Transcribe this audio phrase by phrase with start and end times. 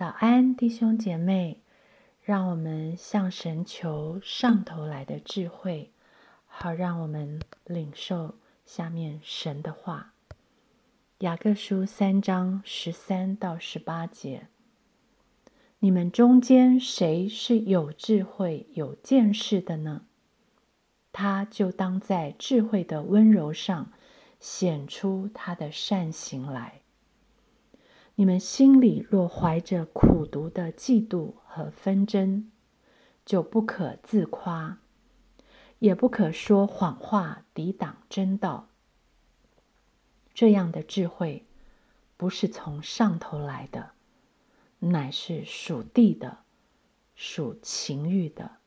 [0.00, 1.60] 早安，弟兄姐妹，
[2.22, 5.90] 让我们向神求上头来的智慧，
[6.46, 10.14] 好让我们领受下面神的话。
[11.18, 14.46] 雅各书三章十三到十八节：
[15.80, 20.06] 你们中间谁是有智慧、有见识的呢？
[21.12, 23.92] 他就当在智慧的温柔上
[24.38, 26.79] 显出他的善行来。
[28.20, 32.50] 你们心里若怀着苦毒的嫉妒和纷争，
[33.24, 34.78] 就不可自夸，
[35.78, 38.68] 也不可说谎话抵挡真道。
[40.34, 41.46] 这样的智慧
[42.18, 43.92] 不是从上头来的，
[44.80, 46.40] 乃是属地的、
[47.14, 48.58] 属情欲的、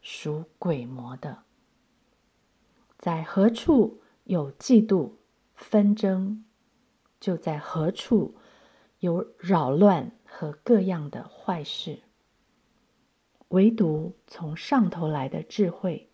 [0.00, 1.42] 属鬼魔的。
[2.96, 5.10] 在何处有嫉妒
[5.54, 6.42] 纷争，
[7.20, 8.36] 就在何处。
[9.04, 11.98] 有扰乱和各样的坏事，
[13.48, 16.08] 唯独从上头来的智慧，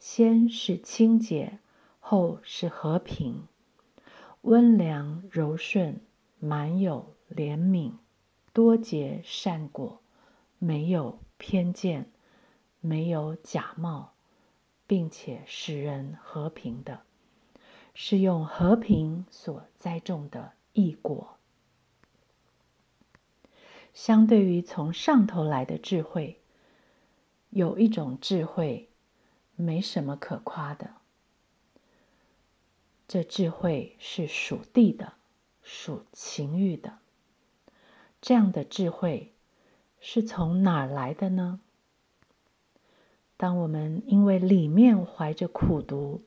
[0.00, 1.60] 先是清洁，
[2.00, 3.46] 后是和平，
[4.40, 6.00] 温良柔顺，
[6.40, 7.92] 满有怜悯，
[8.52, 10.00] 多结善果，
[10.58, 12.10] 没有偏见，
[12.80, 14.14] 没有假冒，
[14.88, 17.02] 并且使人和平的，
[17.94, 21.33] 是用和平所栽种的异果。
[23.94, 26.40] 相对于从上头来的智慧，
[27.50, 28.90] 有一种智慧
[29.54, 30.90] 没什么可夸的。
[33.06, 35.12] 这智慧是属地的，
[35.62, 36.98] 属情欲的。
[38.20, 39.32] 这样的智慧
[40.00, 41.60] 是从哪儿来的呢？
[43.36, 46.22] 当我们因为里面怀着苦毒，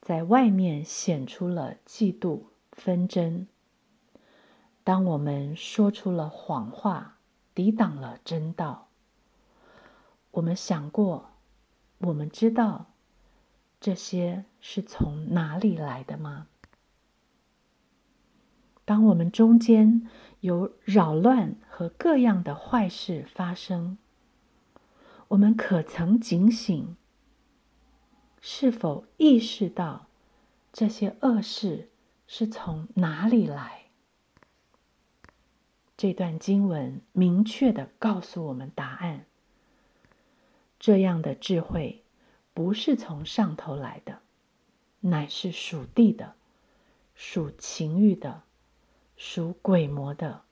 [0.00, 3.48] 在外面显出了嫉妒纷争。
[4.84, 7.18] 当我们说出了谎话，
[7.54, 8.88] 抵挡了真道，
[10.32, 11.30] 我们想过，
[11.98, 12.86] 我们知道
[13.80, 16.48] 这些是从哪里来的吗？
[18.84, 20.08] 当我们中间
[20.40, 23.96] 有扰乱和各样的坏事发生，
[25.28, 26.96] 我们可曾警醒？
[28.40, 30.06] 是否意识到
[30.72, 31.90] 这些恶事
[32.26, 33.81] 是从哪里来？
[36.02, 39.24] 这段经文明确的告诉我们答案：
[40.80, 42.02] 这样的智慧
[42.52, 44.20] 不是从上头来的，
[44.98, 46.34] 乃是属地的、
[47.14, 48.42] 属情欲的、
[49.16, 50.42] 属鬼魔的，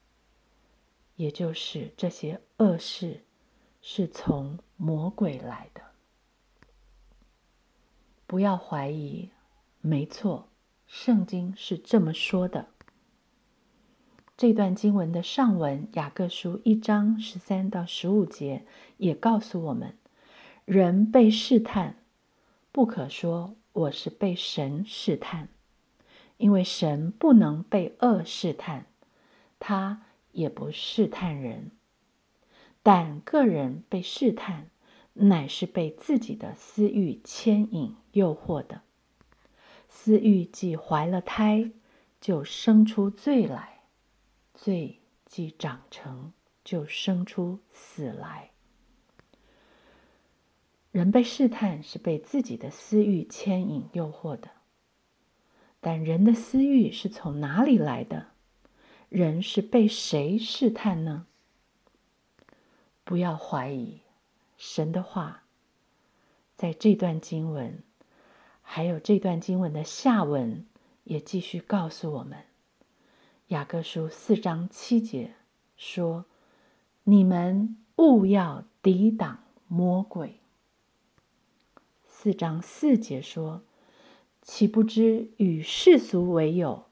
[1.16, 3.24] 也就是这些恶事
[3.82, 5.82] 是从魔鬼来的。
[8.28, 9.30] 不要怀疑，
[9.80, 10.48] 没错，
[10.86, 12.68] 圣经是这么说的。
[14.40, 18.64] 这段经文的上文，雅各书一章十三到十五节，
[18.96, 19.98] 也告诉我们：
[20.64, 21.96] 人被试探，
[22.72, 25.48] 不可说我是被神试探，
[26.38, 28.86] 因为神不能被恶试探，
[29.58, 31.72] 他也不试探人。
[32.82, 34.70] 但个人被试探，
[35.12, 38.80] 乃是被自己的私欲牵引、诱惑的。
[39.90, 41.72] 私欲既怀了胎，
[42.22, 43.79] 就生出罪来。
[44.62, 48.50] 罪既长成就生出死来。
[50.90, 54.50] 人被试探是被自己的私欲牵引、诱惑的，
[55.80, 58.32] 但人的私欲是从哪里来的？
[59.08, 61.26] 人是被谁试探呢？
[63.02, 64.02] 不要怀疑
[64.58, 65.44] 神的话，
[66.54, 67.82] 在这段经文，
[68.60, 70.66] 还有这段经文的下文，
[71.04, 72.44] 也继续告诉我们。
[73.50, 75.34] 雅各书四章七节
[75.76, 76.24] 说
[77.02, 80.38] ：“你们勿要抵挡魔鬼。”
[82.06, 83.62] 四章四节说
[84.40, 86.84] ：“岂不知与世俗为友，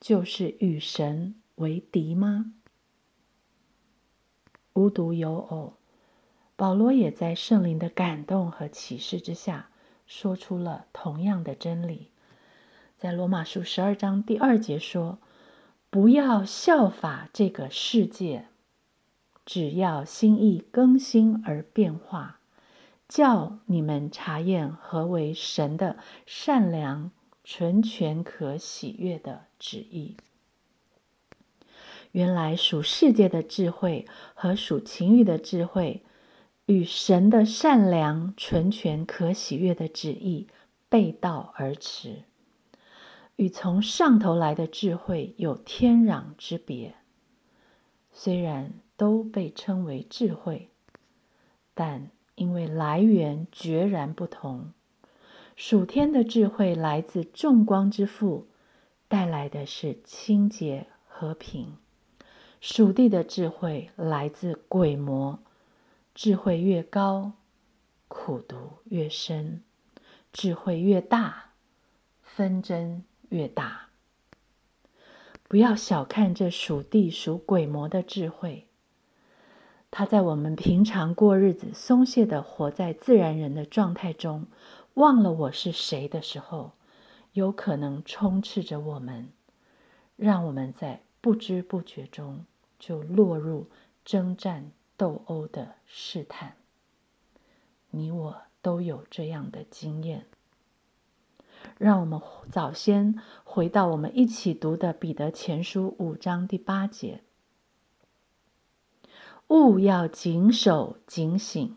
[0.00, 2.54] 就是与神为敌吗？”
[4.74, 5.74] 无独有偶，
[6.56, 9.70] 保罗也在圣灵的感动和启示之下，
[10.08, 12.10] 说出了同样的真理。
[12.98, 15.20] 在罗马书十二章第二节说。
[15.90, 18.46] 不要效法这个世界，
[19.44, 22.38] 只要心意更新而变化，
[23.08, 25.96] 叫你们查验何为神的
[26.26, 27.10] 善良、
[27.42, 30.16] 纯全、可喜悦的旨意。
[32.12, 36.04] 原来属世界的智慧和属情欲的智慧，
[36.66, 40.46] 与神的善良、纯全、可喜悦的旨意
[40.88, 42.22] 背道而驰。
[43.40, 46.94] 与从上头来的智慧有天壤之别。
[48.12, 50.68] 虽然都被称为智慧，
[51.72, 54.74] 但因为来源决然不同。
[55.56, 58.46] 属天的智慧来自众光之父，
[59.08, 61.78] 带来的是清洁和平；
[62.60, 65.38] 属地的智慧来自鬼魔，
[66.14, 67.32] 智慧越高，
[68.06, 69.62] 苦毒越深；
[70.30, 71.52] 智慧越大，
[72.22, 73.88] 纷争越大。
[75.48, 78.68] 不要小看这属地属鬼魔的智慧，
[79.90, 84.46] 他在我们平常过日子、松懈的活在自然人的状态中，
[84.94, 86.72] 忘了我是谁的时候，
[87.32, 89.32] 有可能充斥着我们，
[90.14, 92.44] 让我们在不知不觉中
[92.78, 93.68] 就落入
[94.04, 96.54] 征战斗殴的试探。
[97.90, 100.26] 你我都有这样的经验。
[101.80, 107.22] 让我们早先回到我们一起读的《彼得前书》五章第八节
[109.48, 111.74] ：“勿要谨守警醒，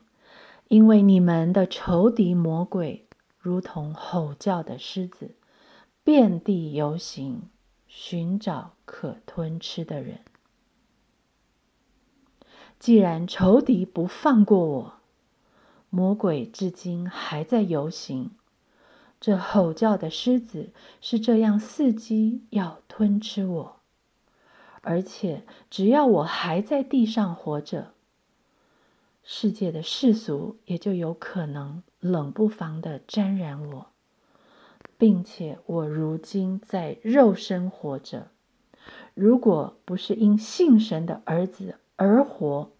[0.67, 3.07] 因为你们的仇敌魔鬼
[3.39, 5.35] 如同吼叫的狮子，
[6.03, 7.43] 遍地游行，
[7.87, 10.19] 寻找可吞吃的人。
[12.77, 14.93] 既然仇敌不放过我，
[15.89, 18.31] 魔鬼至今还在游行。”
[19.23, 23.77] 这吼叫的狮子是这样伺机要吞吃我，
[24.81, 27.93] 而且只要我还在地上活着，
[29.23, 33.87] 世界的世俗也就有可能冷不防的沾染我，
[34.97, 38.27] 并且我如今在肉身活着，
[39.13, 42.71] 如果不是因信神的儿子而活，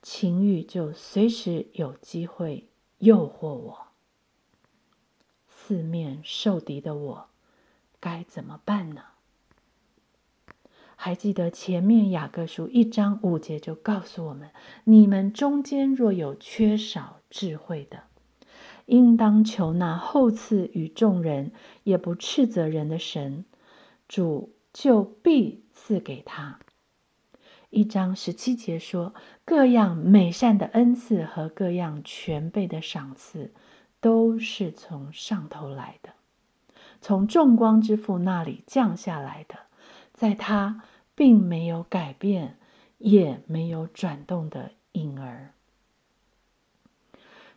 [0.00, 2.70] 情欲就随时有机会
[3.00, 3.78] 诱惑我。
[5.66, 7.28] 四面受敌的我，
[7.98, 9.00] 该怎么办呢？
[10.94, 14.50] 还记得前面雅各书一章五节就告诉我们：
[14.84, 18.02] 你们中间若有缺少智慧的，
[18.84, 21.52] 应当求那后赐与众人
[21.84, 23.46] 也不斥责人的神，
[24.06, 26.58] 主就必赐给他。
[27.70, 29.14] 一章十七节说：
[29.46, 33.54] 各样美善的恩赐和各样全备的赏赐。
[34.04, 36.10] 都是从上头来的，
[37.00, 39.60] 从众光之父那里降下来的，
[40.12, 40.82] 在他
[41.14, 42.58] 并没有改变，
[42.98, 45.54] 也没有转动的婴儿。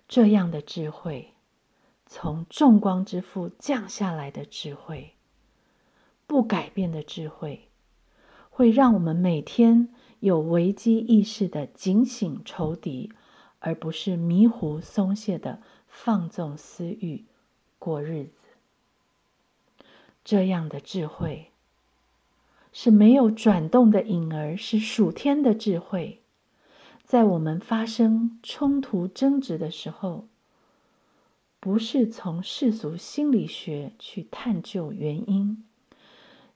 [0.07, 1.33] 这样的智慧，
[2.05, 5.15] 从众光之父降下来的智慧，
[6.25, 7.67] 不改变的智慧，
[8.49, 9.89] 会让我们每天
[10.21, 13.11] 有危机意识的警醒仇敌，
[13.59, 15.61] 而不是迷糊松懈的。
[15.99, 17.25] 放纵私欲，
[17.79, 18.47] 过日子。
[20.23, 21.51] 这样的智慧
[22.71, 26.21] 是没有转动的影儿，是属天的智慧。
[27.03, 30.27] 在我们发生冲突争执的时候，
[31.59, 35.65] 不是从世俗心理学去探究原因，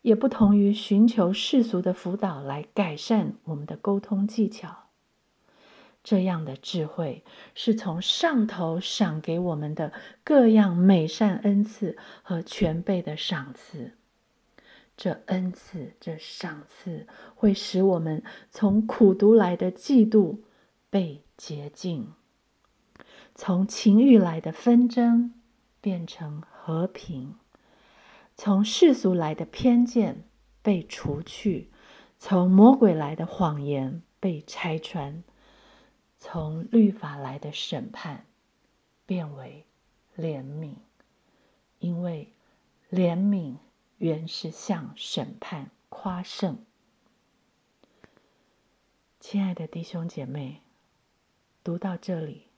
[0.04, 4.81] 也不同于寻求世俗的辅导来改善我们的沟通技巧。
[6.04, 9.94] 这样的智慧是从上头赏给我们的
[10.24, 13.94] 各样美善恩赐和全备的赏赐。
[14.98, 20.40] 这恩赐、这赏赐会使我们从苦读来的嫉妒
[20.90, 22.14] 被洁净，
[23.34, 25.34] 从情欲来的纷争
[25.80, 27.36] 变成和平，
[28.36, 30.24] 从世俗来的偏见
[30.62, 31.72] 被除去，
[32.20, 35.24] 从魔鬼来的谎言被拆穿。
[36.24, 38.28] 从律法来的审判，
[39.08, 39.66] 变为
[40.16, 40.76] 怜悯，
[41.80, 42.32] 因为
[42.92, 43.56] 怜悯
[43.98, 46.64] 原是向审判夸胜。
[49.20, 50.62] 亲爱的弟兄姐妹，
[51.64, 52.50] 读到这里，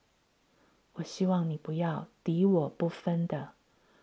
[0.95, 3.53] 我希望你不要敌我不分的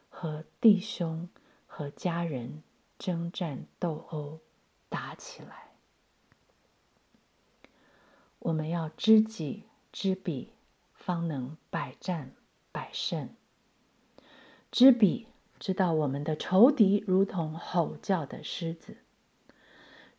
[0.08, 1.28] 和弟兄
[1.66, 2.62] 和家人
[2.98, 4.40] 征战斗殴
[4.88, 5.69] 打起来。
[8.40, 10.52] 我们要知己知彼，
[10.94, 12.34] 方能百战
[12.72, 13.28] 百胜。
[14.72, 15.26] 知彼，
[15.58, 18.94] 知道我们的仇敌如同吼叫的狮子；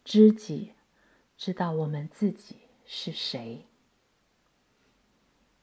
[0.05, 0.73] 知己，
[1.35, 3.65] 知道我们自己是谁。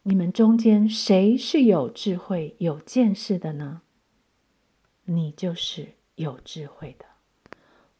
[0.02, 3.82] 你们中间谁是有智慧、有见识的呢？
[5.04, 7.06] 你就是有智慧的，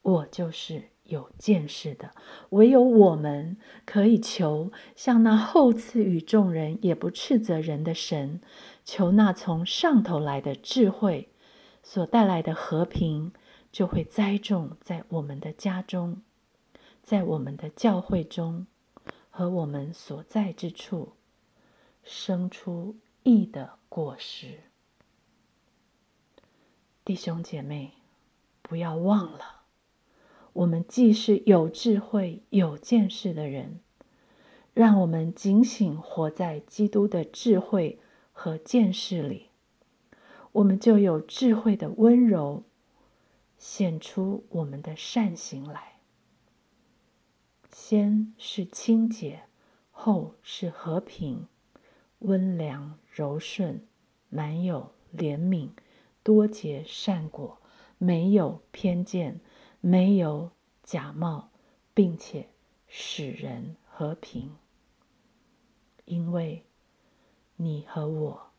[0.03, 0.89] 我就是。
[1.09, 2.13] 有见识的，
[2.51, 8.41] 唯有我们可以求，像那后赐与众人也不斥责人的神，
[8.85, 11.31] 求那从上头来的智慧
[11.83, 13.33] 所带来的和平，
[13.73, 16.21] 就会栽种在我们的家中，
[17.03, 18.67] 在我们的教会中
[19.31, 21.15] 和我们所在之处
[22.05, 24.61] 生出义的果实。
[27.03, 27.95] 弟兄姐妹，
[28.61, 29.58] 不要忘了，
[30.53, 33.81] 我们既是有智慧、有见识的人，
[34.75, 37.99] 让我们警醒活在基督的智慧
[38.33, 39.49] 和见识里，
[40.53, 42.65] 我们就有智慧的温柔，
[43.57, 45.99] 显出我们的善行来。
[47.71, 49.43] 先是清洁，
[49.91, 51.47] 后是和平，
[52.21, 53.87] 温良柔顺，
[54.29, 55.69] 满有怜悯，
[56.23, 57.59] 多结善果，
[57.99, 59.41] 没有偏见，
[59.81, 60.51] 没有
[60.83, 61.51] 假冒，
[61.95, 62.49] 并且
[62.87, 64.57] 使人和平。
[66.05, 66.65] 因为
[67.57, 68.51] 你和我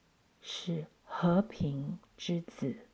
[0.42, 2.89] 是和平之子。